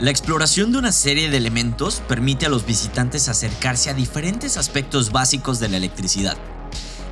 [0.00, 5.12] La exploración de una serie de elementos permite a los visitantes acercarse a diferentes aspectos
[5.12, 6.38] básicos de la electricidad.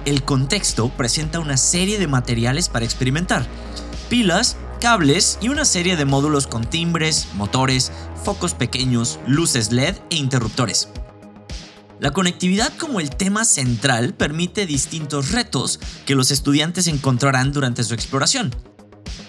[0.07, 3.47] El contexto presenta una serie de materiales para experimentar,
[4.09, 7.93] pilas, cables y una serie de módulos con timbres, motores,
[8.25, 10.89] focos pequeños, luces LED e interruptores.
[12.01, 17.93] La conectividad como el tema central permite distintos retos que los estudiantes encontrarán durante su
[17.93, 18.55] exploración.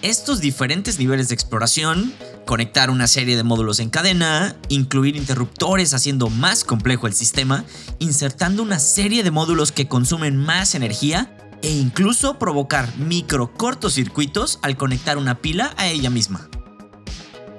[0.01, 2.13] Estos diferentes niveles de exploración,
[2.45, 7.65] conectar una serie de módulos en cadena, incluir interruptores haciendo más complejo el sistema,
[7.99, 14.77] insertando una serie de módulos que consumen más energía e incluso provocar micro cortocircuitos al
[14.77, 16.49] conectar una pila a ella misma.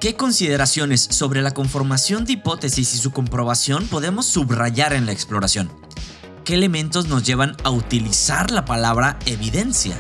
[0.01, 5.71] ¿Qué consideraciones sobre la conformación de hipótesis y su comprobación podemos subrayar en la exploración?
[6.47, 9.95] ¿Qué elementos nos llevan a utilizar la palabra evidencia?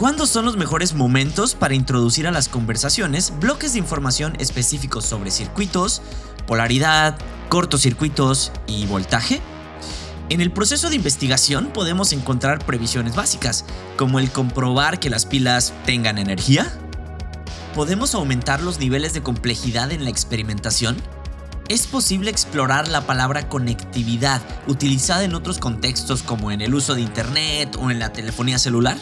[0.00, 5.30] ¿Cuándo son los mejores momentos para introducir a las conversaciones bloques de información específicos sobre
[5.30, 6.00] circuitos,
[6.46, 7.18] polaridad,
[7.50, 9.42] cortocircuitos y voltaje?
[10.30, 13.66] En el proceso de investigación podemos encontrar previsiones básicas,
[13.98, 16.72] como el comprobar que las pilas tengan energía,
[17.74, 20.96] ¿Podemos aumentar los niveles de complejidad en la experimentación?
[21.68, 27.02] ¿Es posible explorar la palabra conectividad utilizada en otros contextos como en el uso de
[27.02, 28.96] Internet o en la telefonía celular?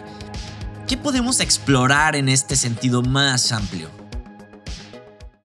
[0.88, 3.97] ¿Qué podemos explorar en este sentido más amplio?